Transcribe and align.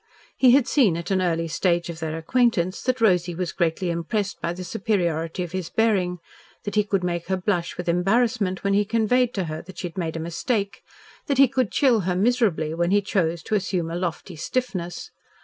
He 0.35 0.49
had 0.53 0.67
seen 0.67 0.97
at 0.97 1.11
an 1.11 1.21
early 1.21 1.47
stage 1.47 1.87
of 1.87 1.99
their 1.99 2.17
acquaintance 2.17 2.81
that 2.81 3.01
Rosy 3.01 3.35
was 3.35 3.51
greatly 3.51 3.91
impressed 3.91 4.41
by 4.41 4.51
the 4.51 4.63
superiority 4.63 5.43
of 5.43 5.51
his 5.51 5.69
bearing, 5.69 6.17
that 6.63 6.73
he 6.73 6.83
could 6.83 7.03
make 7.03 7.27
her 7.27 7.37
blush 7.37 7.77
with 7.77 7.87
embarrassment 7.87 8.63
when 8.63 8.73
he 8.73 8.83
conveyed 8.83 9.31
to 9.35 9.43
her 9.43 9.61
that 9.61 9.77
she 9.77 9.87
had 9.89 9.99
made 9.99 10.15
a 10.15 10.19
mistake, 10.19 10.81
that 11.27 11.37
he 11.37 11.47
could 11.47 11.71
chill 11.71 11.99
her 11.99 12.15
miserably 12.15 12.73
when 12.73 12.89
he 12.89 12.99
chose 13.03 13.43
to 13.43 13.53
assume 13.53 13.91
a 13.91 13.95
lofty 13.95 14.35
stiffness. 14.35 15.11